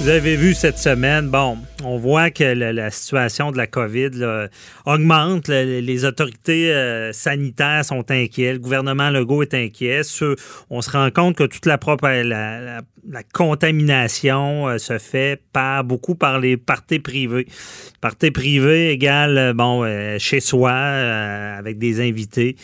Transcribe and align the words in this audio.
Vous 0.00 0.08
avez 0.08 0.36
vu 0.36 0.54
cette 0.54 0.78
semaine, 0.78 1.28
bon, 1.28 1.58
on 1.84 1.96
voit 1.96 2.30
que 2.30 2.42
la, 2.42 2.90
situation 2.90 3.52
de 3.52 3.56
la 3.56 3.66
COVID 3.66 4.10
augmente. 4.84 5.48
les 5.48 6.04
autorités 6.04 6.72
euh, 6.72 7.12
sanitaires 7.12 7.84
sont 7.84 8.10
inquiets. 8.10 8.54
Le 8.54 8.58
gouvernement 8.58 9.10
Legault 9.10 9.42
est 9.42 9.54
inquiet. 9.54 10.02
on 10.70 10.82
se 10.82 10.90
rend 10.90 11.10
compte 11.10 11.36
que 11.36 11.44
toute 11.44 11.66
la, 11.66 11.78
la, 12.24 13.22
contamination 13.32 14.68
euh, 14.68 14.78
se 14.78 14.98
fait 14.98 15.40
par 15.52 15.84
beaucoup 15.84 16.14
par 16.14 16.40
les 16.40 16.56
parties 16.56 16.98
privées. 16.98 17.46
Parties 18.00 18.32
privées 18.32 18.90
égale, 18.90 19.38
euh, 19.38 19.52
bon, 19.54 19.86
chez 20.18 20.40
soi, 20.40 20.72
avec 20.72 21.78
des 21.78 22.00
invités. 22.00 22.56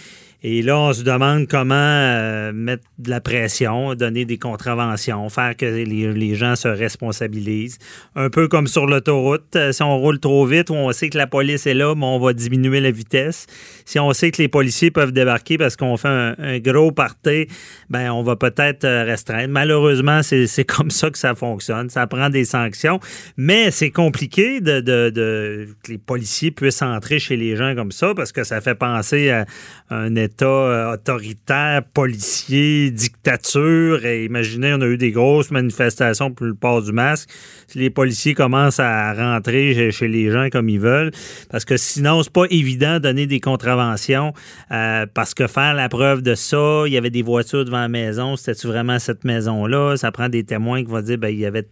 Et 0.45 0.63
là, 0.63 0.79
on 0.79 0.93
se 0.93 1.03
demande 1.03 1.49
comment 1.49 1.75
euh, 1.75 2.53
mettre 2.53 2.85
de 2.99 3.11
la 3.11 3.21
pression, 3.21 3.97
donner 3.97 4.25
des 4.25 4.39
contraventions, 4.39 5.29
faire 5.31 5.57
que 5.57 5.67
les, 5.67 6.35
gens 6.37 6.55
se 6.55 6.69
responsabilisent. 6.69 7.79
Un 8.15 8.31
peu 8.31 8.47
comme 8.47 8.69
sur 8.69 8.87
l'autoroute, 8.87 9.57
euh, 9.57 9.73
si 9.73 9.83
on 9.83 9.99
roule 9.99 10.21
trop 10.21 10.47
vite 10.47 10.71
ou 10.71 10.75
on 10.75 10.93
sait 10.93 11.11
que 11.11 11.19
la 11.19 11.27
police 11.27 11.67
est 11.67 11.75
là, 11.75 11.93
on 11.93 12.21
va 12.21 12.33
diminuer 12.35 12.81
la 12.81 12.93
vitesse. 12.93 13.47
Si 13.85 13.99
on 13.99 14.13
sait 14.13 14.31
que 14.31 14.41
les 14.41 14.47
policiers 14.47 14.93
peuvent 14.93 15.11
débarquer 15.11 15.59
parce 15.59 15.75
qu'on 15.75 15.97
fait 15.97 16.07
un, 16.09 16.59
gros 16.61 16.93
party, 16.93 17.49
ben 17.91 18.13
on 18.13 18.23
va 18.23 18.37
peut-être 18.37 18.85
euh, 18.85 19.03
restreindre. 19.03 19.53
Malheureusement, 19.53 20.23
c'est 20.23 20.65
comme 20.67 20.93
ça 20.93 21.11
que 21.11 21.19
ça 21.19 21.35
fonctionne. 21.35 21.91
Ça 21.91 22.07
prend 22.07 22.31
des 22.31 22.45
sanctions, 22.45 23.01
mais 23.37 23.73
c'est 23.73 23.91
compliqué 23.91 24.61
de, 24.61 24.81
de, 24.81 25.69
que 25.83 25.91
les 25.91 25.99
policiers 25.99 26.53
puissent 26.53 26.83
entrer 26.83 27.19
chez 27.19 27.37
les 27.37 27.57
gens 27.57 27.75
comme 27.75 27.91
ça 27.91 28.15
parce 28.15 28.31
que 28.31 28.45
ça 28.45 28.61
fait 28.61 28.77
penser 28.77 29.31
à 29.31 29.45
un 29.91 30.15
État 30.15 30.28
euh, 30.43 30.95
autoritaire, 30.95 31.83
policier, 31.93 32.91
dictature. 32.91 34.05
Et 34.05 34.25
imaginez, 34.25 34.75
on 34.75 34.81
a 34.81 34.87
eu 34.87 34.97
des 34.97 35.11
grosses 35.11 35.51
manifestations 35.51 36.31
pour 36.31 36.47
le 36.47 36.55
port 36.55 36.83
du 36.83 36.93
masque. 36.93 37.29
Les 37.75 37.91
policiers 37.91 38.35
commencent 38.35 38.81
à 38.81 39.13
rentrer 39.15 39.91
chez 39.91 40.09
les 40.09 40.31
gens 40.31 40.49
comme 40.51 40.69
ils 40.69 40.81
veulent, 40.81 41.11
parce 41.51 41.65
que 41.65 41.77
sinon, 41.77 42.23
c'est 42.23 42.33
pas 42.33 42.47
évident 42.51 42.95
de 42.95 43.01
donner 43.01 43.27
des 43.27 43.41
contraventions, 43.41 44.33
euh, 44.71 45.07
parce 45.13 45.35
que 45.35 45.47
faire 45.47 45.75
la 45.75 45.89
preuve 45.89 46.23
de 46.23 46.35
ça, 46.35 46.85
il 46.87 46.93
y 46.93 46.97
avait 46.97 47.11
des 47.11 47.23
voitures 47.23 47.65
devant 47.65 47.81
la 47.81 47.89
maison, 47.89 48.37
c'était-tu 48.37 48.69
vraiment 48.69 48.99
cette 48.99 49.25
maison-là? 49.25 49.97
Ça 49.97 50.13
prend 50.13 50.29
des 50.29 50.45
témoins 50.45 50.83
qui 50.83 50.91
vont 50.91 51.01
dire, 51.01 51.19
ben, 51.19 51.29
il 51.29 51.39
y 51.39 51.47
avait 51.47 51.67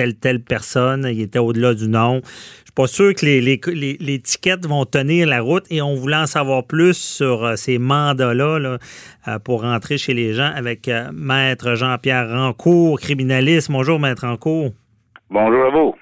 telle, 0.00 0.14
telle 0.14 0.40
personne, 0.40 1.06
il 1.12 1.20
était 1.20 1.38
au-delà 1.38 1.74
du 1.74 1.86
nom. 1.86 2.22
Je 2.24 2.64
suis 2.64 2.72
pas 2.74 2.86
sûr 2.86 3.14
que 3.14 3.26
les, 3.26 3.40
les, 3.42 4.14
étiquettes 4.14 4.64
vont 4.66 4.86
tenir 4.86 5.28
la 5.28 5.42
route 5.42 5.66
et 5.68 5.82
on 5.82 5.94
voulait 5.94 6.16
en 6.16 6.26
savoir 6.26 6.64
plus 6.64 6.94
sur 6.94 7.44
euh, 7.44 7.56
ces 7.56 7.76
mandats-là 7.78 8.78
euh, 9.28 9.38
pour 9.40 9.60
rentrer 9.60 9.98
chez 9.98 10.14
les 10.14 10.32
gens 10.32 10.50
avec 10.56 10.88
euh, 10.88 11.10
Maître 11.12 11.74
Jean-Pierre 11.74 12.30
Rancourt, 12.30 12.98
criminaliste. 12.98 13.70
Bonjour, 13.70 14.00
Maître 14.00 14.26
Rancourt. 14.26 14.70
Bonjour 15.28 15.66
à 15.66 15.70
vous. 15.70 15.94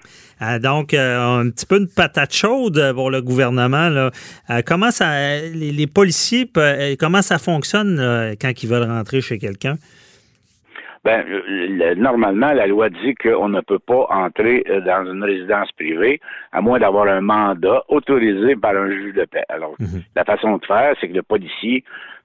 donc, 0.60 0.94
un 0.94 1.50
petit 1.50 1.66
peu 1.66 1.78
une 1.78 1.88
patate 1.88 2.32
chaude 2.32 2.92
pour 2.94 3.10
le 3.10 3.20
gouvernement. 3.20 3.88
Là. 3.88 4.12
comment 4.64 4.92
ça, 4.92 5.40
les, 5.40 5.86
policiers, 5.88 6.48
comment 7.00 7.20
ça 7.20 7.38
fonctionne 7.38 8.36
quand 8.40 8.62
ils 8.62 8.68
veulent 8.68 8.88
rentrer 8.88 9.20
chez 9.20 9.38
quelqu'un? 9.38 9.76
Ben, 11.08 11.24
normalement, 11.96 12.52
la 12.52 12.66
loi 12.66 12.90
dit 12.90 13.14
qu'on 13.14 13.48
ne 13.48 13.62
peut 13.62 13.78
pas 13.78 14.06
entrer 14.10 14.62
euh, 14.68 14.82
dans 14.82 15.10
une 15.10 15.24
résidence 15.24 15.72
privée 15.72 16.20
à 16.52 16.60
moins 16.60 16.78
d'avoir 16.78 17.08
un 17.08 17.22
mandat 17.22 17.82
autorisé 17.88 18.56
par 18.56 18.76
un 18.76 18.90
juge 18.90 19.14
de 19.14 19.24
paix. 19.24 19.44
Alors, 19.48 19.74
mhm. 19.78 20.02
la 20.14 20.24
façon 20.24 20.58
de 20.58 20.66
faire, 20.66 20.94
c'est 21.00 21.08
que 21.08 21.14
le 21.14 21.22
policier 21.22 21.82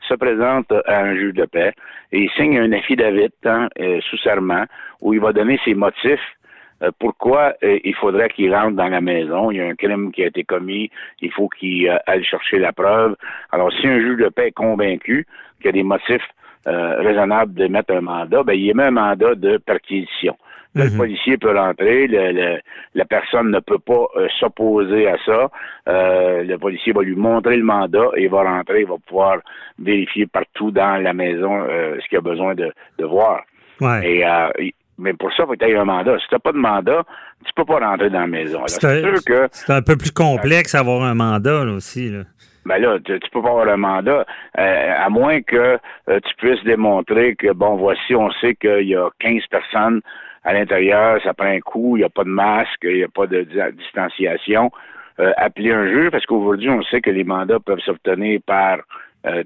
se 0.09 0.15
présente 0.15 0.69
à 0.85 0.99
un 0.99 1.15
juge 1.15 1.33
de 1.33 1.45
paix 1.45 1.71
et 2.11 2.23
il 2.23 2.29
signe 2.31 2.59
un 2.59 2.73
affidavit 2.73 3.31
hein, 3.45 3.69
euh, 3.79 4.01
sous 4.01 4.17
serment 4.17 4.65
où 4.99 5.13
il 5.13 5.21
va 5.21 5.31
donner 5.31 5.57
ses 5.63 5.75
motifs 5.75 6.35
euh, 6.81 6.91
pourquoi 6.99 7.53
il 7.61 7.95
faudrait 7.95 8.27
qu'il 8.31 8.53
rentre 8.53 8.75
dans 8.75 8.89
la 8.89 8.99
maison. 8.99 9.49
Il 9.49 9.59
y 9.59 9.61
a 9.61 9.65
un 9.65 9.75
crime 9.75 10.11
qui 10.11 10.23
a 10.23 10.27
été 10.27 10.43
commis, 10.43 10.91
il 11.21 11.31
faut 11.31 11.47
qu'il 11.47 11.89
aille 12.05 12.25
chercher 12.25 12.59
la 12.59 12.73
preuve. 12.73 13.15
Alors, 13.53 13.71
si 13.71 13.87
un 13.87 13.99
juge 13.99 14.17
de 14.17 14.27
paix 14.27 14.47
est 14.47 14.51
convaincu 14.51 15.25
qu'il 15.59 15.67
y 15.67 15.69
a 15.69 15.71
des 15.71 15.83
motifs 15.83 16.27
euh, 16.67 16.95
raisonnable 17.01 17.53
d'émettre 17.53 17.93
un 17.93 18.01
mandat, 18.01 18.43
ben, 18.43 18.53
il 18.53 18.69
émet 18.69 18.83
un 18.83 18.91
mandat 18.91 19.35
de 19.35 19.57
perquisition. 19.57 20.37
Le 20.75 20.85
mhm. 20.85 20.97
policier 20.97 21.37
peut 21.37 21.55
rentrer, 21.55 22.07
le, 22.07 22.59
la 22.95 23.05
personne 23.05 23.51
ne 23.51 23.59
peut 23.59 23.79
pas 23.79 24.07
euh, 24.15 24.27
s'opposer 24.39 25.07
à 25.07 25.17
ça. 25.25 25.51
Euh, 25.87 26.43
le 26.43 26.57
policier 26.57 26.93
va 26.93 27.03
lui 27.03 27.15
montrer 27.15 27.57
le 27.57 27.63
mandat 27.63 28.07
et 28.15 28.23
il 28.23 28.29
va 28.29 28.43
rentrer, 28.43 28.81
il 28.81 28.87
va 28.87 28.95
pouvoir 29.05 29.37
vérifier 29.77 30.25
partout 30.25 30.71
dans 30.71 31.01
la 31.03 31.13
maison 31.13 31.65
ce 31.67 32.07
qu'il 32.07 32.17
a 32.17 32.21
besoin 32.21 32.55
de, 32.55 32.71
de 32.97 33.05
voir. 33.05 33.43
Ouais. 33.81 34.23
Et 34.59 34.73
mais 34.99 35.13
pour 35.13 35.29
ça, 35.33 35.43
il 35.43 35.45
faut 35.47 35.53
que 35.53 35.57
tu 35.57 35.65
aies 35.65 35.75
un 35.75 35.85
mandat. 35.85 36.17
Si 36.19 36.27
tu 36.27 36.35
n'as 36.35 36.39
pas 36.39 36.51
de 36.51 36.57
mandat, 36.57 37.03
tu 37.43 37.51
peux 37.55 37.65
pas 37.65 37.79
rentrer 37.79 38.09
dans 38.09 38.21
la 38.21 38.27
maison. 38.27 38.61
C'est 38.67 39.01
que 39.25 39.47
c'est 39.51 39.73
un 39.73 39.81
peu 39.81 39.97
plus 39.97 40.11
complexe 40.11 40.73
d'avoir 40.73 41.03
un 41.03 41.15
mandat 41.15 41.65
là, 41.65 41.73
aussi. 41.73 42.09
Là 42.09 42.23
ben 42.65 42.77
là, 42.77 42.97
tu, 43.03 43.19
peux 43.31 43.41
pas 43.41 43.49
avoir 43.49 43.67
un 43.67 43.77
mandat, 43.77 44.25
euh, 44.57 44.93
à 44.97 45.09
moins 45.09 45.41
que 45.41 45.77
euh, 46.09 46.19
tu 46.23 46.35
puisses 46.37 46.63
démontrer 46.63 47.35
que, 47.35 47.51
bon, 47.51 47.75
voici, 47.75 48.15
on 48.15 48.31
sait 48.31 48.55
qu'il 48.55 48.87
y 48.87 48.95
a 48.95 49.09
15 49.19 49.45
personnes 49.49 50.01
à 50.43 50.53
l'intérieur, 50.53 51.21
ça 51.23 51.33
prend 51.33 51.47
un 51.47 51.59
coup, 51.59 51.97
il 51.97 51.99
n'y 51.99 52.05
a 52.05 52.09
pas 52.09 52.23
de 52.23 52.29
masque, 52.29 52.79
il 52.83 52.95
n'y 52.95 53.03
a 53.03 53.07
pas 53.07 53.27
de, 53.27 53.47
distanciation. 53.71 54.71
Euh, 55.19 55.31
appeler 55.37 55.71
un 55.71 55.87
juge, 55.87 56.09
parce 56.09 56.25
qu'aujourd'hui, 56.25 56.69
on 56.69 56.81
sait 56.83 57.01
que 57.01 57.11
les 57.11 57.23
mandats 57.23 57.59
peuvent 57.59 57.79
s'obtenir 57.79 58.39
par 58.45 58.79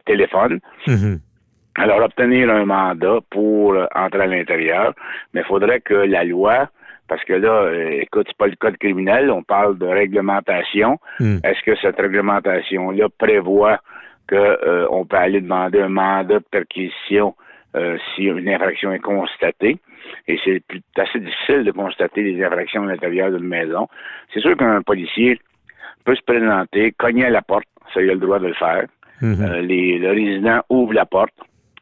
téléphone. 0.05 0.59
Mm-hmm. 0.87 1.19
Alors, 1.75 2.01
obtenir 2.01 2.49
un 2.49 2.65
mandat 2.65 3.19
pour 3.29 3.75
entrer 3.93 4.21
à 4.21 4.25
l'intérieur, 4.25 4.93
mais 5.33 5.41
il 5.41 5.45
faudrait 5.45 5.81
que 5.81 5.93
la 5.93 6.23
loi 6.23 6.69
parce 7.07 7.23
que 7.23 7.33
là, 7.33 7.63
euh, 7.63 8.01
écoute, 8.01 8.25
c'est 8.27 8.37
pas 8.37 8.47
le 8.47 8.55
code 8.55 8.77
criminel, 8.77 9.31
on 9.31 9.43
parle 9.43 9.77
de 9.77 9.85
réglementation. 9.85 10.99
Hmm. 11.19 11.37
Est-ce 11.43 11.63
que 11.63 11.75
cette 11.77 11.97
réglementation-là 11.97 13.07
prévoit 13.17 13.79
qu'on 14.29 14.35
euh, 14.35 15.03
peut 15.09 15.17
aller 15.17 15.41
demander 15.41 15.81
un 15.81 15.89
mandat 15.89 16.39
de 16.39 16.45
perquisition 16.51 17.35
euh, 17.75 17.97
si 18.15 18.23
une 18.23 18.49
infraction 18.49 18.91
est 18.91 18.99
constatée? 18.99 19.77
Et 20.27 20.39
c'est 20.43 20.61
assez 20.97 21.19
difficile 21.19 21.63
de 21.63 21.71
constater 21.71 22.23
les 22.23 22.43
infractions 22.43 22.83
à 22.83 22.87
l'intérieur 22.87 23.31
d'une 23.31 23.47
maison. 23.47 23.87
C'est 24.33 24.41
sûr 24.41 24.55
qu'un 24.57 24.81
policier 24.81 25.39
peut 26.05 26.15
se 26.15 26.23
présenter, 26.23 26.91
cogner 26.91 27.25
à 27.25 27.29
la 27.29 27.41
porte, 27.41 27.67
ça 27.93 28.01
il 28.01 28.09
a 28.09 28.13
le 28.13 28.19
droit 28.19 28.39
de 28.39 28.47
le 28.47 28.53
faire. 28.53 28.85
Hmm. 29.19 29.43
les, 29.61 29.97
le 29.97 30.09
résident 30.09 30.61
ouvre 30.69 30.93
la 30.93 31.05
porte, 31.05 31.33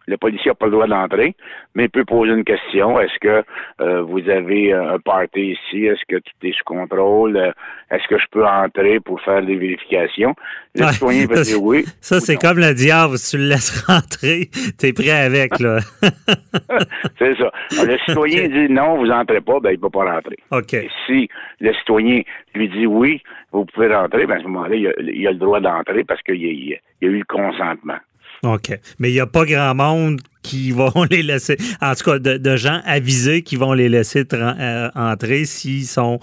le 0.07 0.17
policier 0.17 0.51
n'a 0.51 0.55
pas 0.55 0.65
le 0.65 0.71
droit 0.71 0.87
d'entrer, 0.87 1.35
mais 1.73 1.85
il 1.85 1.89
peut 1.89 2.05
poser 2.05 2.31
une 2.31 2.43
question. 2.43 2.99
Est-ce 2.99 3.19
que 3.19 3.43
euh, 3.81 4.01
vous 4.01 4.29
avez 4.29 4.73
un 4.73 4.99
party 4.99 5.57
ici? 5.57 5.85
Est-ce 5.85 6.01
que 6.07 6.17
tout 6.17 6.47
est 6.47 6.53
sous 6.53 6.63
contrôle? 6.65 7.53
Est-ce 7.91 8.07
que 8.07 8.17
je 8.17 8.25
peux 8.31 8.45
entrer 8.45 8.99
pour 8.99 9.21
faire 9.21 9.41
des 9.43 9.55
vérifications? 9.55 10.35
Le 10.75 10.87
citoyen 10.87 11.27
peut 11.27 11.41
dire 11.41 11.61
oui. 11.61 11.85
Ça, 12.01 12.19
c'est 12.19 12.35
comme 12.35 12.59
le 12.59 12.73
diable. 12.73 13.17
Si 13.17 13.31
tu 13.31 13.43
le 13.43 13.49
laisses 13.49 13.81
rentrer, 13.87 14.49
tu 14.79 14.87
es 14.87 14.93
prêt 14.93 15.11
avec, 15.11 15.59
là. 15.59 15.79
c'est 17.19 17.35
ça. 17.37 17.51
le 17.83 17.97
citoyen 18.05 18.47
dit 18.47 18.71
non, 18.71 18.97
vous 18.97 19.09
entrez 19.09 19.41
pas, 19.41 19.59
ben, 19.59 19.71
il 19.71 19.77
ne 19.77 19.81
peut 19.81 19.89
pas 19.89 20.05
rentrer. 20.05 20.37
OK. 20.51 20.75
si 21.05 21.29
le 21.59 21.73
citoyen 21.73 22.21
lui 22.53 22.69
dit 22.69 22.85
oui, 22.85 23.21
vous 23.51 23.65
pouvez 23.65 23.93
rentrer, 23.93 24.25
ben, 24.25 24.37
à 24.37 24.39
ce 24.39 24.47
moment-là, 24.47 24.75
il, 24.75 25.27
a, 25.27 25.31
le 25.31 25.37
droit 25.37 25.59
d'entrer 25.59 26.03
parce 26.03 26.21
qu'il 26.21 26.35
y, 26.35 26.73
a 26.73 26.77
eu 27.05 27.19
le 27.19 27.25
consentement. 27.25 27.97
OK. 28.45 28.79
Mais 28.99 29.09
il 29.09 29.13
n'y 29.13 29.19
a 29.19 29.27
pas 29.27 29.45
grand 29.45 29.73
monde 29.75 30.21
qui 30.41 30.71
vont 30.71 31.05
les 31.09 31.23
laisser, 31.23 31.57
en 31.81 31.93
tout 31.95 32.11
cas, 32.11 32.19
de, 32.19 32.55
gens 32.55 32.81
avisés 32.85 33.41
qui 33.41 33.55
vont 33.55 33.73
les 33.73 33.89
laisser 33.89 34.23
euh, 34.33 34.89
entrer 34.95 35.45
s'ils 35.45 35.87
sont 35.87 36.19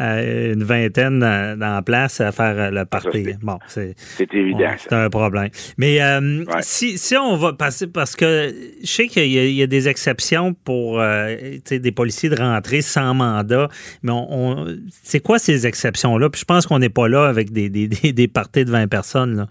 euh, 0.00 0.54
une 0.54 0.62
vingtaine 0.62 1.18
dans, 1.18 1.58
la 1.58 1.82
place 1.82 2.20
à 2.20 2.30
faire 2.32 2.70
le 2.70 2.84
party. 2.84 3.34
bon, 3.42 3.58
c'est 3.66 3.94
évident. 4.32 4.70
C'est 4.78 4.92
un 4.92 5.10
problème. 5.10 5.50
Mais 5.76 5.98
si, 6.60 6.98
si 6.98 7.16
on 7.16 7.36
va 7.36 7.52
passer, 7.52 7.88
parce 7.88 8.16
que 8.16 8.54
je 8.80 8.86
sais 8.86 9.08
qu'il 9.08 9.26
y, 9.26 9.62
a 9.62 9.66
des 9.66 9.88
exceptions 9.88 10.54
pour 10.54 11.02
des 11.68 11.92
policiers 11.92 12.30
de 12.30 12.36
rentrer 12.36 12.80
sans 12.80 13.12
mandat, 13.12 13.68
mais 14.02 14.12
on, 14.12 14.66
c'est 15.02 15.20
quoi 15.20 15.38
ces 15.38 15.66
exceptions-là? 15.66 16.30
Puis 16.30 16.40
je 16.40 16.44
pense 16.44 16.66
qu'on 16.66 16.78
n'est 16.78 16.88
pas 16.88 17.08
là 17.08 17.26
avec 17.26 17.50
des, 17.50 17.68
des, 17.68 17.88
des, 17.88 18.28
parties 18.28 18.64
de 18.64 18.70
20 18.70 18.86
personnes. 18.86 19.36
Là. 19.36 19.46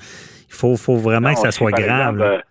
Il 0.49 0.55
faut, 0.55 0.77
faut 0.77 0.95
vraiment 0.95 1.33
que 1.33 1.39
ça 1.39 1.51
soit 1.51 1.71
grave 1.71 2.41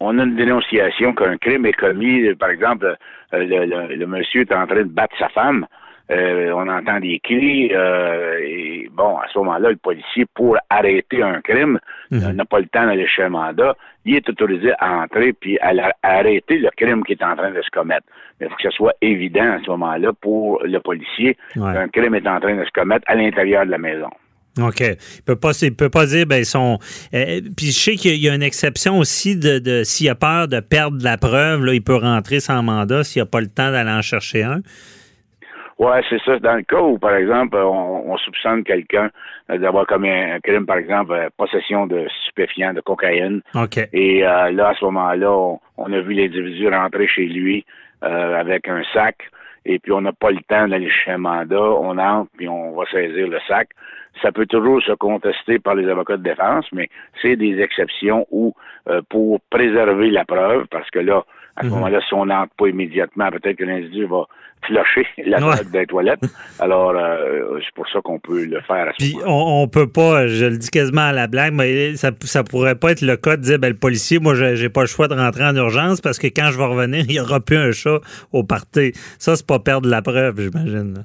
on 0.00 0.18
a 0.18 0.24
une 0.24 0.34
dénonciation 0.34 1.14
qu'un 1.14 1.36
crime 1.36 1.66
est 1.66 1.74
commis, 1.74 2.34
par 2.34 2.50
exemple, 2.50 2.96
euh, 3.34 3.86
le, 3.90 4.06
monsieur 4.06 4.40
est 4.40 4.52
en 4.52 4.66
train 4.66 4.82
de 4.82 4.84
battre 4.84 5.14
sa 5.18 5.28
femme, 5.28 5.66
euh, 6.10 6.50
on 6.52 6.66
entend 6.68 6.98
des 6.98 7.20
cris, 7.20 7.70
euh, 7.72 8.38
et 8.42 8.88
bon, 8.92 9.18
à 9.18 9.26
ce 9.32 9.38
moment-là, 9.38 9.70
le 9.70 9.76
policier, 9.76 10.26
pour 10.34 10.56
arrêter 10.70 11.22
un 11.22 11.40
crime, 11.42 11.78
mhm. 12.10 12.32
n'a 12.32 12.44
pas 12.46 12.58
le 12.58 12.66
temps 12.66 12.86
d'aller 12.86 13.06
chez 13.06 13.22
un 13.22 13.28
mandat, 13.28 13.76
il 14.06 14.16
est 14.16 14.28
autorisé 14.28 14.72
à 14.78 15.02
entrer 15.02 15.34
puis 15.34 15.58
à, 15.60 15.72
arrêter 16.02 16.58
le 16.58 16.70
crime 16.76 17.04
qui 17.04 17.12
est 17.12 17.22
en 17.22 17.36
train 17.36 17.50
de 17.50 17.60
se 17.60 17.70
commettre. 17.70 18.06
Mais 18.40 18.46
il 18.46 18.50
faut 18.50 18.56
que 18.56 18.62
ce 18.62 18.70
soit 18.70 18.94
évident 19.02 19.52
à 19.52 19.58
ce 19.62 19.70
moment-là 19.70 20.12
pour 20.14 20.62
le 20.64 20.80
policier 20.80 21.36
qu'un 21.52 21.88
crime 21.88 22.14
est 22.14 22.26
en 22.26 22.40
train 22.40 22.56
de 22.56 22.64
se 22.64 22.70
commettre 22.70 23.04
à 23.06 23.14
l'intérieur 23.14 23.66
de 23.66 23.70
la 23.70 23.78
maison. 23.78 24.08
OK. 24.60 24.80
Il 24.80 25.22
peut 25.24 25.36
pas, 25.36 25.50
peut 25.76 25.88
pas 25.88 26.06
dire, 26.06 26.26
ben, 26.26 26.44
son. 26.44 26.78
Euh, 27.14 27.40
puis 27.56 27.66
je 27.66 27.78
sais 27.78 27.94
qu'il 27.96 28.16
y 28.16 28.28
a 28.28 28.34
une 28.34 28.42
exception 28.42 28.98
aussi 28.98 29.36
de, 29.36 29.82
s'il 29.84 30.08
a 30.08 30.14
peur 30.14 30.48
de 30.48 30.60
perdre 30.60 31.02
la 31.02 31.16
preuve, 31.16 31.64
là, 31.64 31.74
il 31.74 31.82
peut 31.82 31.96
rentrer 31.96 32.40
sans 32.40 32.62
mandat 32.62 33.04
s'il 33.04 33.22
n'a 33.22 33.26
pas 33.26 33.40
le 33.40 33.48
temps 33.48 33.70
d'aller 33.70 33.90
en 33.90 34.02
chercher 34.02 34.42
un. 34.42 34.60
Oui, 35.78 35.92
c'est 36.10 36.20
ça. 36.24 36.38
Dans 36.38 36.56
le 36.56 36.62
cas 36.62 36.80
où, 36.80 36.98
par 36.98 37.14
exemple, 37.14 37.56
on, 37.56 38.16
soupçonne 38.18 38.64
quelqu'un 38.64 39.10
d'avoir 39.48 39.86
commis 39.86 40.10
un 40.10 40.38
crime, 40.40 40.66
par 40.66 40.76
exemple, 40.76 41.12
euh, 41.12 41.28
possession 41.38 41.86
de 41.86 42.06
stupéfiants, 42.22 42.74
de 42.74 42.82
cocaïne. 42.82 43.40
OK. 43.54 43.78
Et 43.94 44.26
euh, 44.26 44.50
là, 44.50 44.68
à 44.68 44.74
ce 44.74 44.84
moment-là, 44.84 45.58
on, 45.78 45.92
a 45.92 46.00
vu 46.00 46.12
l'individu 46.12 46.68
rentrer 46.68 47.08
chez 47.08 47.26
lui 47.26 47.64
avec 48.02 48.66
un 48.66 48.82
sac 48.94 49.16
et 49.64 49.78
puis 49.78 49.92
on 49.92 50.00
n'a 50.00 50.12
pas 50.12 50.30
le 50.30 50.40
temps 50.48 50.68
d'aller 50.68 50.90
chez 50.90 51.12
un 51.12 51.18
mandat, 51.18 51.60
on 51.60 51.96
entre, 51.98 52.30
puis 52.36 52.48
on 52.48 52.72
va 52.72 52.84
saisir 52.90 53.28
le 53.28 53.38
sac. 53.46 53.68
Ça 54.22 54.32
peut 54.32 54.46
toujours 54.46 54.82
se 54.82 54.92
contester 54.92 55.58
par 55.58 55.74
les 55.74 55.88
avocats 55.88 56.16
de 56.16 56.22
défense, 56.22 56.66
mais 56.72 56.88
c'est 57.22 57.36
des 57.36 57.60
exceptions 57.60 58.26
où, 58.30 58.54
euh, 58.88 59.00
pour 59.08 59.40
préserver 59.50 60.10
la 60.10 60.24
preuve, 60.24 60.66
parce 60.70 60.90
que 60.90 60.98
là, 60.98 61.24
à 61.56 61.62
ce 61.62 61.66
mhm. 61.66 61.74
moment-là, 61.74 62.00
si 62.06 62.14
on 62.14 62.26
n'entre 62.26 62.54
pas 62.54 62.68
immédiatement, 62.68 63.30
peut-être 63.30 63.56
que 63.56 63.64
l'individu 63.64 64.06
va 64.06 64.26
flusher 64.64 65.06
la 65.26 65.56
tête 65.56 65.70
des 65.70 65.86
toilettes. 65.86 66.20
Alors, 66.58 66.90
euh, 66.90 67.58
c'est 67.60 67.74
pour 67.74 67.88
ça 67.88 68.00
qu'on 68.02 68.18
peut 68.18 68.44
le 68.44 68.60
faire 68.62 68.88
à 68.88 68.92
ce 68.92 68.96
Puis 68.98 69.16
on, 69.24 69.62
on, 69.62 69.68
peut 69.68 69.88
pas, 69.88 70.26
je 70.26 70.46
le 70.46 70.58
dis 70.58 70.70
quasiment 70.70 71.02
à 71.02 71.12
la 71.12 71.26
blague, 71.26 71.54
mais 71.54 71.96
ça, 71.96 72.10
ça 72.22 72.44
pourrait 72.44 72.74
pas 72.74 72.92
être 72.92 73.02
le 73.02 73.16
cas 73.16 73.36
de 73.36 73.42
dire, 73.42 73.58
ben, 73.58 73.68
le 73.68 73.76
policier, 73.76 74.18
moi, 74.18 74.34
j'ai 74.34 74.68
pas 74.68 74.82
le 74.82 74.86
choix 74.86 75.08
de 75.08 75.14
rentrer 75.14 75.44
en 75.44 75.56
urgence 75.56 76.00
parce 76.00 76.18
que 76.18 76.26
quand 76.26 76.50
je 76.52 76.58
vais 76.58 76.64
revenir, 76.64 77.04
il 77.08 77.14
y 77.14 77.20
aura 77.20 77.40
plus 77.40 77.56
un 77.56 77.72
chat 77.72 78.00
au 78.32 78.42
party. 78.42 78.92
Ça, 79.18 79.36
c'est 79.36 79.46
pas 79.46 79.58
perdre 79.58 79.88
la 79.88 80.02
preuve, 80.02 80.40
j'imagine. 80.40 81.04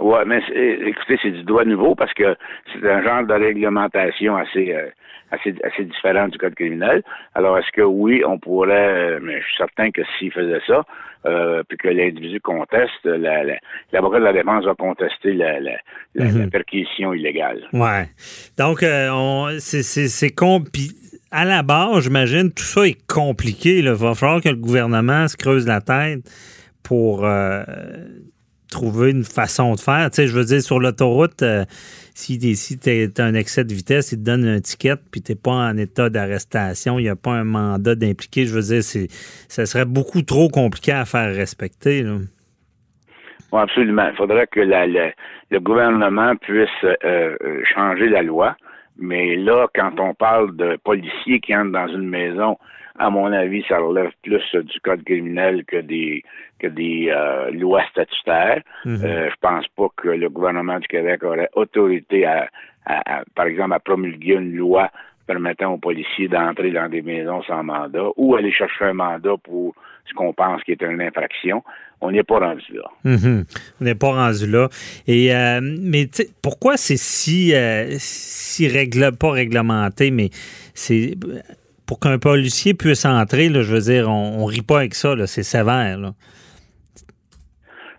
Oui, 0.00 0.18
mais 0.26 0.42
écoutez, 0.88 1.18
c'est 1.22 1.30
du 1.30 1.44
droit 1.44 1.64
nouveau 1.64 1.94
parce 1.94 2.12
que 2.14 2.36
c'est 2.72 2.90
un 2.90 3.02
genre 3.02 3.24
de 3.24 3.34
réglementation 3.34 4.36
assez, 4.36 4.74
euh, 4.74 4.88
assez, 5.30 5.54
assez 5.62 5.84
différent 5.84 6.28
du 6.28 6.38
code 6.38 6.54
criminel. 6.54 7.02
Alors, 7.34 7.58
est-ce 7.58 7.70
que 7.72 7.82
oui, 7.82 8.22
on 8.26 8.38
pourrait, 8.38 8.72
euh, 8.72 9.20
mais 9.22 9.40
je 9.40 9.46
suis 9.46 9.56
certain 9.56 9.90
que 9.90 10.02
s'il 10.18 10.32
faisait 10.32 10.60
ça, 10.66 10.84
euh, 11.26 11.62
puis 11.68 11.78
que 11.78 11.88
l'individu 11.88 12.40
conteste, 12.40 13.04
l'avocat 13.04 14.18
de 14.18 14.24
la 14.24 14.32
défense 14.32 14.64
va 14.64 14.74
contester 14.74 15.32
la, 15.32 15.60
la, 15.60 15.78
mhm. 16.16 16.50
perquisition 16.50 17.14
illégale. 17.14 17.62
Ouais. 17.72 18.08
Donc, 18.58 18.82
euh, 18.82 19.56
c'est 19.58 20.34
compliqué 20.34 20.94
à 21.36 21.44
la 21.44 21.64
base, 21.64 22.04
j'imagine, 22.04 22.52
tout 22.52 22.62
ça 22.62 22.86
est 22.86 22.96
compliqué. 23.08 23.78
Il 23.78 23.90
va 23.90 24.14
falloir 24.14 24.40
que 24.40 24.48
le 24.48 24.54
gouvernement 24.54 25.26
se 25.26 25.36
creuse 25.36 25.66
la 25.66 25.80
tête 25.80 26.20
pour 26.84 27.26
trouver 28.74 29.10
une 29.10 29.24
façon 29.24 29.74
de 29.74 29.80
faire. 29.80 30.10
Tu 30.10 30.16
sais, 30.16 30.26
je 30.26 30.36
veux 30.36 30.44
dire, 30.44 30.60
sur 30.60 30.80
l'autoroute, 30.80 31.42
euh, 31.42 31.64
si, 32.14 32.38
tu 32.38 32.90
as 33.16 33.24
un 33.24 33.34
excès 33.34 33.64
de 33.64 33.72
vitesse, 33.72 34.12
ils 34.12 34.18
te 34.18 34.24
donnent 34.24 34.46
un 34.46 34.60
ticket, 34.60 34.96
puis 35.10 35.22
tu 35.22 35.32
n'es 35.32 35.36
pas 35.36 35.52
en 35.52 35.76
état 35.76 36.10
d'arrestation, 36.10 36.98
il 36.98 37.04
n'y 37.04 37.08
a 37.08 37.16
pas 37.16 37.32
un 37.32 37.44
mandat 37.44 37.94
d'impliquer. 37.94 38.46
Je 38.46 38.54
veux 38.54 38.62
dire, 38.62 38.82
ça 39.48 39.66
serait 39.66 39.84
beaucoup 39.84 40.22
trop 40.22 40.48
compliqué 40.48 40.92
à 40.92 41.04
faire 41.04 41.34
respecter. 41.34 42.04
Absolument. 43.52 44.08
Il 44.10 44.16
faudrait 44.16 44.48
que 44.48 44.60
le 44.60 45.60
gouvernement 45.60 46.34
puisse 46.36 46.68
euh, 46.82 46.96
euh, 47.04 47.62
changer 47.72 48.08
la 48.08 48.22
loi. 48.22 48.56
Mais 48.98 49.36
là, 49.36 49.66
quand 49.74 49.98
on 49.98 50.14
parle 50.14 50.56
de 50.56 50.78
policiers 50.84 51.40
qui 51.40 51.54
entrent 51.54 51.72
dans 51.72 51.88
une 51.88 52.08
maison 52.08 52.56
à 52.96 53.10
mon 53.10 53.32
avis, 53.32 53.64
ça 53.68 53.78
relève 53.78 54.12
plus 54.22 54.42
du 54.54 54.80
code 54.80 55.02
criminel 55.04 55.64
que 55.64 55.78
des 55.78 56.22
que 56.60 56.68
des 56.68 57.08
euh, 57.10 57.50
lois 57.50 57.82
statutaires. 57.90 58.62
Mhm. 58.84 59.00
euh, 59.04 59.30
je 59.30 59.36
pense 59.40 59.66
pas 59.68 59.88
que 59.96 60.08
le 60.08 60.28
gouvernement 60.28 60.78
du 60.78 60.86
Québec 60.86 61.24
aurait 61.24 61.50
autorité 61.54 62.24
à, 62.24 62.48
par 63.34 63.46
exemple, 63.46 63.72
à 63.72 63.80
promulguer 63.80 64.34
une 64.34 64.54
loi 64.54 64.90
permettant 65.26 65.72
aux 65.72 65.78
policiers 65.78 66.28
d'entrer 66.28 66.70
dans 66.70 66.88
des 66.88 67.02
maisons 67.02 67.42
sans 67.44 67.62
mandat 67.62 68.08
ou 68.16 68.36
aller 68.36 68.52
chercher 68.52 68.84
un 68.84 68.92
mandat 68.92 69.36
pour 69.42 69.74
ce 70.06 70.14
qu'on 70.14 70.32
pense 70.32 70.62
qui 70.62 70.72
est 70.72 70.82
une 70.82 71.00
infraction. 71.00 71.62
On 72.00 72.10
n'est 72.10 72.22
pas 72.22 72.38
rendu 72.38 72.74
là. 72.74 72.90
Mhm. 73.04 73.44
On 73.80 73.84
n'est 73.84 73.94
pas 73.94 74.12
rendu 74.12 74.46
là. 74.46 74.68
Et 75.06 75.34
euh, 75.34 75.60
mais 75.62 76.08
pourquoi 76.42 76.76
c'est 76.76 76.98
si 76.98 77.54
euh, 77.54 77.94
si 77.98 78.68
règle, 78.68 79.16
pas 79.16 79.30
réglementé, 79.30 80.10
mais 80.10 80.30
c'est 80.74 81.14
pour 81.86 82.00
qu'un 82.00 82.18
policier 82.18 82.74
puisse 82.74 83.04
entrer, 83.04 83.48
là, 83.48 83.62
je 83.62 83.72
veux 83.72 83.92
dire, 83.92 84.10
on, 84.10 84.46
ne 84.46 84.50
rit 84.50 84.62
pas 84.62 84.78
avec 84.78 84.94
ça, 84.94 85.14
c'est 85.26 85.42
sévère. 85.42 85.98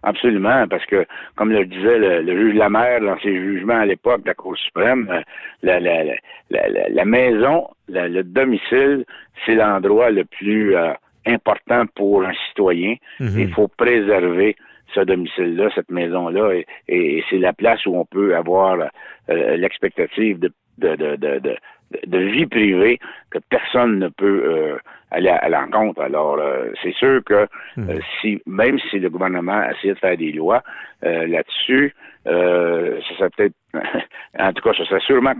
Absolument, 0.03 0.67
parce 0.67 0.85
que, 0.85 1.05
comme 1.35 1.51
le 1.51 1.65
disait 1.65 1.97
le, 2.21 2.37
juge 2.37 2.55
Lamère 2.55 3.01
dans 3.01 3.17
ses 3.19 3.35
jugements 3.35 3.79
à 3.79 3.85
l'époque 3.85 4.21
de 4.21 4.27
la 4.27 4.33
Cour 4.35 4.55
suprême, 4.55 5.07
euh, 5.09 5.21
la, 5.63 5.79
la, 5.79 6.03
la, 6.51 6.89
la 6.89 7.05
maison, 7.05 7.67
le 7.87 8.21
domicile, 8.21 9.05
c'est 9.45 9.55
l'endroit 9.55 10.11
le 10.11 10.25
plus 10.25 10.75
euh, 10.75 10.93
important 11.25 11.85
pour 11.95 12.23
un 12.23 12.33
citoyen. 12.49 12.95
Mhm. 13.19 13.39
Il 13.39 13.53
faut 13.53 13.67
préserver 13.67 14.55
ce 14.93 15.01
domicile-là, 15.01 15.69
cette 15.75 15.89
maison-là, 15.89 16.61
et, 16.87 17.23
c'est 17.29 17.37
la 17.37 17.53
place 17.53 17.85
où 17.85 17.95
on 17.95 18.05
peut 18.05 18.35
avoir 18.35 18.77
euh, 19.29 19.57
l'expectative 19.57 20.39
de, 20.39 20.51
de, 20.77 20.95
de, 20.95 21.15
de, 21.15 21.57
de 22.05 22.17
vie 22.17 22.45
privée 22.45 22.99
que 23.29 23.39
personne 23.49 23.99
ne 23.99 24.07
peut 24.07 24.43
euh, 24.45 24.77
aller 25.11 25.29
à, 25.29 25.49
l'encontre. 25.49 26.01
Alors, 26.01 26.37
euh, 26.39 26.71
c'est 26.83 26.93
sûr 26.93 27.21
que 27.23 27.47
hmm. 27.77 27.89
euh, 27.89 27.99
si 28.21 28.41
même 28.45 28.79
si 28.89 28.99
le 28.99 29.09
gouvernement 29.09 29.61
essayait 29.69 29.93
de 29.93 29.99
faire 29.99 30.17
des 30.17 30.31
lois 30.31 30.63
là-dessus, 31.01 31.93
ça 32.25 32.31
serait 33.17 33.29
peut-être 33.37 33.53
en 34.39 34.53
tout 34.53 34.61
cas, 34.61 34.71
ça 34.77 34.85
serait 34.85 35.01
sûrement 35.05 35.33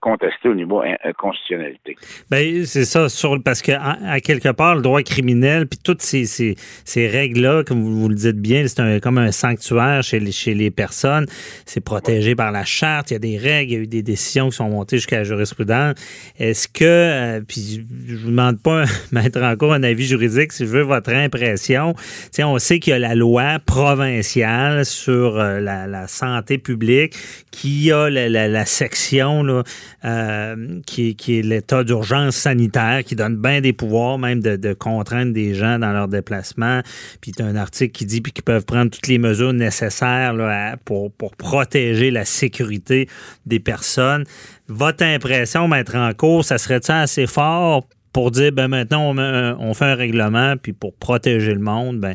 contesté 0.00 0.48
au 0.48 0.54
niveau 0.54 0.82
constitutionnalité. 1.18 1.96
Bien, 2.30 2.62
c'est 2.64 2.84
ça, 2.84 3.08
sur, 3.08 3.36
parce 3.42 3.62
que 3.62 3.72
à, 3.72 4.20
quelque 4.20 4.50
part, 4.50 4.76
le 4.76 4.82
droit 4.82 5.02
criminel, 5.02 5.66
puis 5.66 5.78
toutes 5.82 6.02
ces, 6.02 6.24
ces, 6.24 6.56
ces 6.84 7.08
règles-là, 7.08 7.64
comme 7.64 7.82
vous, 7.82 8.08
le 8.08 8.14
dites 8.14 8.40
bien, 8.40 8.66
c'est 8.66 9.02
comme 9.02 9.18
un 9.18 9.32
sanctuaire 9.32 10.02
chez 10.02 10.20
les, 10.20 10.32
chez 10.32 10.54
les 10.54 10.70
personnes. 10.70 11.26
C'est 11.66 11.84
protégé 11.84 12.34
par 12.34 12.52
la 12.52 12.64
charte, 12.64 13.10
il 13.10 13.14
y 13.14 13.16
a 13.16 13.20
des 13.20 13.38
règles, 13.38 13.72
il 13.72 13.74
y 13.74 13.78
a 13.78 13.82
eu 13.82 13.86
des 13.86 14.02
décisions 14.02 14.48
qui 14.48 14.56
sont 14.56 14.68
montées 14.68 14.96
jusqu'à 14.96 15.18
la 15.18 15.24
jurisprudence. 15.24 15.94
Est-ce 16.38 16.68
que, 16.68 16.84
euh, 16.84 17.40
puis 17.46 17.86
je 18.06 18.16
vous 18.16 18.30
demande 18.30 18.62
pas 18.62 18.84
mettre 19.12 19.42
encore 19.42 19.72
un 19.72 19.82
avis 19.82 20.06
juridique, 20.06 20.52
si 20.52 20.66
je 20.66 20.70
veux 20.70 20.82
votre 20.82 21.12
impression. 21.12 21.94
on 22.38 22.58
sait 22.58 22.78
qu'il 22.78 22.92
y 22.92 22.94
a 22.94 22.98
la 22.98 23.14
loi 23.14 23.58
provinciale 23.64 24.84
sur 24.84 25.38
euh, 25.38 25.60
la, 25.60 26.06
santé 26.06 26.58
publique 26.58 27.14
qui 27.50 27.92
a 27.92 28.08
la, 28.10 28.64
section 28.64 29.42
là, 29.42 29.62
euh, 30.04 30.80
qui, 30.86 31.16
est 31.28 31.42
l'état 31.42 31.84
d'urgence 31.84 32.36
sanitaire, 32.36 33.02
qui 33.04 33.14
donne 33.16 33.36
bien 33.36 33.60
des 33.60 33.72
pouvoirs, 33.72 34.18
même 34.18 34.40
de, 34.40 34.72
contraindre 34.72 35.32
des 35.32 35.54
gens 35.54 35.78
dans 35.78 35.92
leur 35.92 36.08
déplacement. 36.08 36.80
Puis 37.20 37.32
tu 37.32 37.42
un 37.42 37.56
article 37.56 37.92
qui 37.92 38.06
dit 38.06 38.22
qu'ils 38.22 38.44
peuvent 38.44 38.64
prendre 38.64 38.90
toutes 38.90 39.08
les 39.08 39.18
mesures 39.18 39.52
nécessaires 39.52 40.32
là, 40.32 40.76
pour, 40.84 41.10
pour 41.12 41.36
protéger 41.36 42.10
la 42.10 42.24
sécurité 42.24 43.08
des 43.46 43.60
personnes. 43.60 44.24
Votre 44.68 45.04
impression, 45.04 45.66
mettre 45.68 45.96
en 45.96 46.12
cours, 46.12 46.44
ça 46.44 46.58
serait-tu 46.58 46.92
assez 46.92 47.26
fort 47.26 47.86
pour 48.12 48.30
dire 48.30 48.52
ben 48.52 48.68
maintenant 48.68 49.14
on, 49.58 49.74
fait 49.74 49.84
un 49.84 49.94
règlement, 49.94 50.54
puis 50.56 50.72
pour 50.72 50.94
protéger 50.94 51.54
le 51.54 51.60
monde, 51.60 51.98
ben 51.98 52.14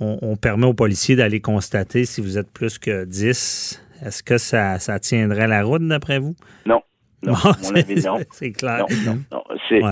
on, 0.00 0.18
on 0.22 0.36
permet 0.36 0.66
aux 0.66 0.74
policiers 0.74 1.16
d'aller 1.16 1.40
constater 1.40 2.04
si 2.04 2.20
vous 2.20 2.38
êtes 2.38 2.50
plus 2.50 2.78
que 2.78 3.04
10 3.04 3.84
est-ce 4.04 4.22
que 4.22 4.38
ça, 4.38 4.78
ça 4.78 4.98
tiendrait 4.98 5.46
la 5.46 5.62
route 5.62 5.86
d'après 5.86 6.18
vous? 6.18 6.34
Non. 6.66 6.82
Non, 7.22 7.32
non. 7.32 8.18
C'est 8.30 8.52
clair. 8.52 8.84
Non, 9.06 9.18
non, 9.32 9.44
C'est, 9.68 9.82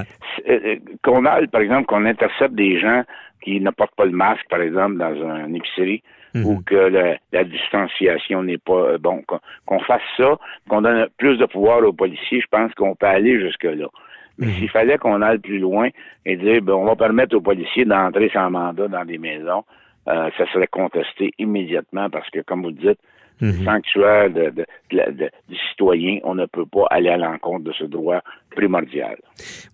euh, 0.49 0.77
qu'on 1.03 1.25
a, 1.25 1.47
par 1.47 1.63
exemple, 1.63 1.87
qu'on 1.87 2.05
intercepte 2.05 2.55
des 2.55 2.79
gens 2.79 3.05
qui 3.43 3.61
ne 3.61 3.71
portent 3.71 3.95
pas 3.97 4.05
le 4.05 4.13
masque, 4.13 4.45
par 4.51 4.61
exemple, 4.61 4.99
dans 4.99 5.15
une 5.15 5.57
épicerie, 5.57 6.03
mhm. 6.35 6.47
ou 6.47 6.63
que 6.63 7.19
la 7.33 7.45
distanciation 7.45 8.43
n'est 8.43 8.59
pas 8.59 8.99
bon. 8.99 9.25
Qu'on 9.65 9.81
fasse 9.81 10.03
ça, 10.19 10.39
qu'on 10.69 10.83
donne 10.83 11.09
plus 11.17 11.39
de 11.39 11.47
pouvoir 11.47 11.83
aux 11.83 11.93
policiers, 11.95 12.41
je 12.41 12.47
pense 12.51 12.73
qu'on 12.75 12.95
peut 12.95 13.07
aller 13.07 13.41
jusque-là. 13.41 13.87
Mais 14.39 14.47
mhm. 14.47 14.53
s'il 14.55 14.71
fallait 14.71 14.99
qu'on 14.99 15.21
aille 15.23 15.39
plus 15.39 15.59
loin 15.59 15.89
et 16.25 16.37
dire, 16.37 16.63
ben, 16.63 16.75
on 16.75 16.85
va 16.85 16.97
permettre 16.97 17.37
aux 17.37 17.41
policiers 17.41 17.85
d'entrer 17.85 18.31
sans 18.33 18.51
mandat 18.51 18.89
dans 18.89 19.05
des 19.05 19.19
maisons, 19.19 19.65
euh, 20.09 20.31
ça 20.37 20.51
serait 20.53 20.67
contesté 20.67 21.33
immédiatement 21.39 22.11
parce 22.11 22.29
que, 22.31 22.41
comme 22.41 22.63
vous 22.63 22.71
le 22.71 22.75
dites, 22.75 22.99
mm 23.41 23.65
sanctuaire 23.65 24.31
de, 24.31 24.67
du 24.91 25.57
citoyen, 25.71 26.19
on 26.23 26.35
ne 26.35 26.47
peut 26.47 26.67
pas 26.67 26.87
aller 26.91 27.09
à 27.09 27.17
l'encontre 27.17 27.65
de 27.65 27.73
ce 27.73 27.85
droit 27.85 28.21
primordial. 28.55 29.17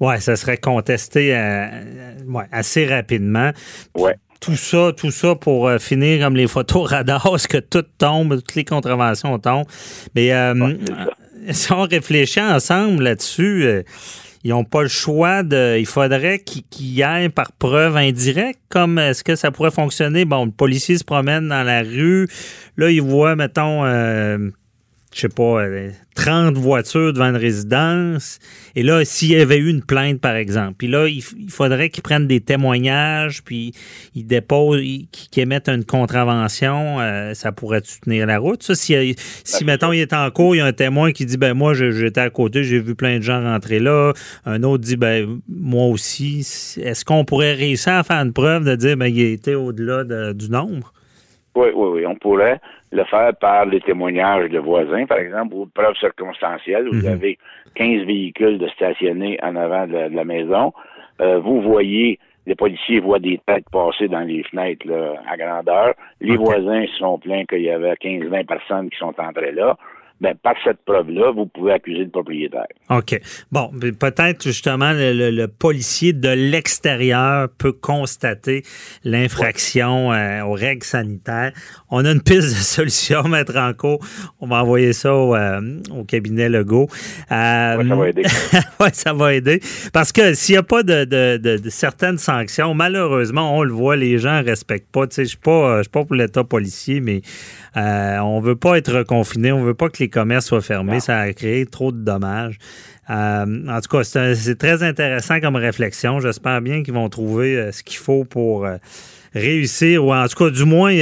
Oui, 0.01 0.19
ça 0.21 0.37
serait 0.37 0.57
contesté 0.57 1.37
euh, 1.37 1.67
ouais, 2.29 2.45
assez 2.51 2.87
rapidement. 2.87 3.51
Ouais. 3.95 4.15
Tout 4.41 4.55
ça, 4.55 4.93
tout 4.97 5.11
ça 5.11 5.35
pour 5.35 5.69
euh, 5.69 5.79
finir 5.79 6.25
comme 6.25 6.37
les 6.37 6.47
photos 6.47 6.91
radars, 6.91 7.37
que 7.51 7.59
tout 7.59 7.85
tombe, 7.99 8.37
toutes 8.37 8.55
les 8.55 8.65
contraventions 8.65 9.39
tombent. 9.39 9.67
Mais 10.15 10.31
si 11.51 11.73
on 11.73 11.83
réfléchit 11.83 12.41
ensemble 12.41 13.03
là-dessus, 13.03 13.85
ils 14.45 14.51
n'ont 14.51 14.65
pas 14.65 14.83
le 14.83 14.89
choix 14.89 15.43
de. 15.43 15.79
Il 15.79 15.87
faudrait 15.87 16.39
qu'ils 16.39 17.03
aillent 17.03 17.29
par 17.29 17.53
preuve 17.53 17.97
indirecte. 17.97 18.61
Comme 18.69 18.99
est-ce 18.99 19.25
que 19.25 19.37
ça 19.37 19.51
pourrait 19.51 19.71
fonctionner? 19.71 20.25
Bon, 20.25 20.45
le 20.45 20.51
policier 20.51 20.99
se 20.99 21.05
promène 21.05 21.49
dans 21.49 21.63
la 21.63 21.83
rue. 21.83 22.29
Là, 22.77 22.91
il 22.91 23.03
voit, 23.03 23.35
mettons, 23.35 23.85
euh, 23.85 24.51
je 25.19 25.23
sais 25.23 25.29
pas, 25.29 25.65
30 26.15 26.57
euh, 26.57 26.61
voitures 26.61 27.13
devant 27.13 27.31
une 27.31 27.37
résidence. 27.37 28.39
Et 28.77 28.85
là, 28.85 29.05
s'il 29.05 29.31
y 29.31 29.37
avait 29.37 29.57
eu 29.57 29.69
une 29.69 29.83
plainte, 29.83 30.21
par 30.21 30.37
exemple, 30.37 30.75
puis 30.79 30.87
là, 30.87 31.09
il, 31.09 31.23
faudrait 31.51 31.91
qu'ils 31.91 32.05
prennent 32.05 32.29
des 32.29 32.41
témoignages, 32.41 33.43
puis 33.43 33.73
ils 34.15 34.25
déposent, 34.25 34.81
qu'ils 34.81 35.43
émettent 35.43 35.69
une 35.69 35.85
contravention, 35.85 37.01
euh, 37.01 37.35
ça 37.35 37.51
pourrait 37.51 37.81
tenir 37.81 38.27
la 38.27 38.39
route. 38.39 38.63
Ça, 38.63 38.77
si, 38.77 39.17
si 39.43 39.65
mettons, 39.65 39.93
il 39.93 39.99
est 39.99 40.13
en 40.13 40.31
cours, 40.31 40.55
il 40.55 40.59
y 40.59 40.61
a 40.61 40.67
un 40.67 40.73
témoin 40.73 41.11
qui 41.11 41.27
dit, 41.27 41.37
ben 41.37 41.53
moi, 41.53 41.75
j'étais 41.75 42.21
à 42.21 42.31
côté, 42.31 42.63
j'ai 42.63 42.79
vu 42.79 42.95
plein 42.95 43.19
de 43.19 43.23
gens 43.23 43.43
rentrer 43.43 43.81
là. 43.81 44.13
Un 44.47 44.63
autre 44.63 44.85
dit, 44.85 44.97
ben 44.97 45.41
moi 45.49 45.87
aussi. 45.87 46.47
Est-ce 46.81 47.05
qu'on 47.05 47.25
pourrait 47.25 47.55
réussir 47.55 47.95
à 47.95 48.05
faire 48.05 48.19
une 48.19 48.33
preuve 48.33 48.65
de 48.65 48.77
dire, 48.77 48.97
ben 48.97 49.07
il 49.07 49.21
était 49.21 49.55
au-delà 49.55 50.33
du 50.33 50.49
nombre? 50.49 50.93
Oui, 51.59 51.71
oui, 51.75 51.89
oui, 51.95 52.07
on 52.07 52.15
pourrait 52.15 52.61
le 52.93 53.03
faire 53.05 53.35
par 53.35 53.67
les 53.67 53.81
témoignages 53.81 54.49
de 54.49 54.61
voisins, 54.61 55.07
par 55.07 55.19
exemple, 55.19 55.55
ou 55.55 55.67
preuves 55.67 55.97
circonstancielles. 55.97 56.87
Vous 56.89 57.03
mhm. 57.03 57.13
avez 57.13 57.39
15 57.75 58.07
véhicules 58.07 58.59
de 58.59 58.69
stationnés 58.69 59.39
en 59.43 59.57
avant 59.57 59.89
de 59.89 60.15
la, 60.15 60.25
maison. 60.25 60.73
Euh, 61.21 61.41
vous 61.41 61.61
voyez, 61.61 62.21
les 62.47 62.55
policiers 62.55 63.01
voient 63.01 63.19
des 63.19 63.41
têtes 63.45 63.69
passer 63.73 64.07
dans 64.07 64.21
les 64.21 64.45
fenêtres 64.45 64.87
à 65.29 65.37
grandeur. 65.37 65.95
Les 66.21 66.37
voisins 66.37 66.87
se 66.87 66.99
sont 66.99 67.19
plaints 67.19 67.45
qu'il 67.45 67.63
y 67.63 67.71
avait 67.71 67.95
15-20 67.95 68.47
personnes 68.47 68.91
qui 68.91 68.97
sont 68.99 69.15
entrées 69.19 69.53
là 69.53 69.77
ben, 70.21 70.35
par 70.43 70.55
cette 70.65 70.79
preuve-là, 70.85 71.31
vous 71.31 71.47
pouvez 71.47 71.73
accuser 71.73 72.05
le 72.05 72.11
propriétaire. 72.11 72.67
OK. 72.91 73.21
Bon, 73.53 73.71
peut-être 74.01 74.43
justement 74.43 74.93
le, 74.93 75.47
policier 75.47 76.13
de 76.13 76.29
l'extérieur 76.29 77.49
peut 77.57 77.73
constater 77.73 78.63
l'infraction 79.05 80.13
euh, 80.13 80.43
aux 80.43 80.55
règles 80.55 80.85
sanitaires. 80.85 81.53
On 81.91 82.05
a 82.05 82.11
une 82.11 82.21
piste 82.21 82.49
de 82.49 82.55
solution, 82.63 83.23
Maître 83.29 83.55
Ranco. 83.55 84.01
On 84.41 84.49
va 84.49 84.63
envoyer 84.63 84.93
ça 84.93 85.15
au, 85.15 85.37
euh, 85.37 85.61
cabinet 86.09 86.49
Legault. 86.49 86.89
Euh, 87.31 87.89
ça 87.89 87.95
va 87.95 88.09
aider. 88.09 88.23
oui, 88.81 88.89
ça 88.93 89.13
va 89.13 89.35
aider. 89.35 89.61
Parce 89.93 90.11
que 90.11 90.35
s'il 90.35 90.55
n'y 90.55 90.59
a 90.59 90.63
pas 90.65 90.83
de, 90.83 91.05
de, 91.05 91.69
certaines 91.69 92.19
sanctions, 92.19 92.75
malheureusement, 92.75 93.57
on 93.57 93.63
le 93.63 93.73
voit, 93.73 93.95
les 93.95 94.19
gens 94.19 94.41
ne 94.41 94.45
respectent 94.45 94.91
pas. 94.91 95.05
Je 95.15 95.21
ne 95.21 95.27
suis 95.27 95.39
pas, 95.39 95.83
pas 95.85 96.05
pour 96.05 96.17
l'État 96.17 96.43
policier, 96.43 97.01
mais 97.01 97.23
on 97.77 98.41
ne 98.41 98.45
veut 98.45 98.57
pas 98.57 98.79
être 98.79 99.05
confiné. 99.05 99.53
On 99.53 99.61
ne 99.61 99.67
veut 99.67 99.75
pas 99.75 99.89
que 99.89 99.99
les 100.01 100.08
commerces 100.09 100.47
soient 100.47 100.61
fermés. 100.61 101.01
Ça 101.01 101.19
a 101.19 101.33
créé 101.33 101.67
trop 101.67 101.93
de 101.93 101.99
dommages. 101.99 102.59
Euh, 103.11 103.67
en 103.69 103.81
tout 103.81 103.89
cas, 103.89 104.05
c'est 104.05 104.59
très 104.59 104.83
intéressant 104.83 105.41
comme 105.41 105.57
réflexion. 105.57 106.21
J'espère 106.21 106.61
bien 106.61 106.83
qu'ils 106.83 106.95
vont 106.95 107.09
trouver 107.09 107.57
euh, 107.57 107.73
ce 107.73 107.83
qu'il 107.83 107.97
faut 107.97 108.25
pour 108.25 108.67
euh, 108.67 108.77
réussir, 109.35 110.05
ou 110.05 110.13
en 110.13 110.27
tout 110.27 110.45
cas, 110.45 110.51
du 110.51 110.65
moins, 110.65 110.93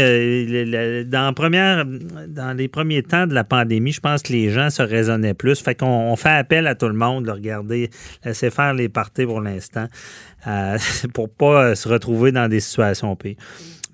dans, 1.05 1.33
première, 1.35 1.85
dans 1.85 2.57
les 2.57 2.69
premiers 2.69 3.03
temps 3.03 3.27
de 3.27 3.35
la 3.35 3.43
pandémie, 3.43 3.93
je 3.93 4.01
pense 4.01 4.23
que 4.23 4.33
les 4.33 4.51
gens 4.51 4.71
se 4.71 4.83
raisonnaient 4.83 5.35
plus. 5.35 5.61
Fait 5.61 5.75
qu'on 5.75 6.15
fait 6.17 6.29
appel 6.29 6.69
à 6.69 6.77
tout 6.77 6.89
le 6.89 6.95
monde 6.95 7.27
de 7.27 7.33
regarder, 7.33 7.91
laisser 8.25 8.51
faire 8.51 8.75
les 8.75 8.89
parties 8.89 9.27
pour 9.27 9.41
l'instant, 9.41 9.87
pour 11.15 11.29
pas 11.29 11.75
se 11.75 11.89
retrouver 11.89 12.31
dans 12.31 12.49
des 12.49 12.61
situations 12.61 13.17
pires. 13.17 13.37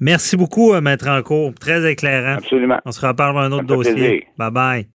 Merci 0.01 0.37
beaucoup, 0.37 0.73
Maître 0.81 1.09
Encourt. 1.09 1.55
Très 1.55 1.91
éclairant. 1.91 2.39
Absolument. 2.39 2.81
On 2.85 2.93
se 2.93 3.07
reparle 3.07 3.35
dans 3.35 3.41
un 3.41 3.53
autre 3.53 3.67
dossier. 3.67 4.27
Bye 4.37 4.51
bye. 4.51 4.87